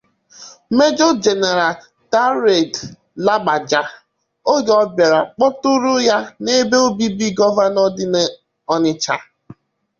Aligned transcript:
'Major 0.75 1.11
General' 1.25 1.79
Taoreed 2.11 2.73
Lagbaja 3.25 3.81
oge 4.53 4.71
ọ 4.81 4.83
bịara 4.95 5.19
kpọtụrụ 5.35 5.93
ya 6.07 6.17
n'ebe 6.43 6.77
obibi 6.87 7.27
Gọvanọ 7.37 7.83
dị 7.95 8.05
n'Ọnịtsha. 8.13 9.15